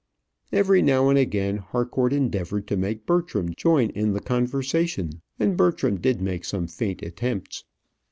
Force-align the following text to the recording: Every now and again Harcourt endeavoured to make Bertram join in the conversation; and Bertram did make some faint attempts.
Every 0.51 0.81
now 0.81 1.09
and 1.09 1.19
again 1.19 1.57
Harcourt 1.57 2.11
endeavoured 2.11 2.65
to 2.69 2.75
make 2.75 3.05
Bertram 3.05 3.53
join 3.55 3.91
in 3.91 4.13
the 4.13 4.19
conversation; 4.19 5.21
and 5.39 5.55
Bertram 5.55 5.97
did 5.99 6.19
make 6.23 6.43
some 6.43 6.65
faint 6.65 7.03
attempts. 7.03 7.65